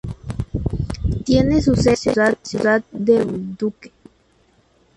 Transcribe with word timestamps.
Tiene 1.25 1.61
su 1.61 1.75
sede 1.75 1.95
en 2.05 2.13
la 2.15 2.35
ciudad 2.41 2.81
de 2.91 3.23
Bolduque. 3.23 3.91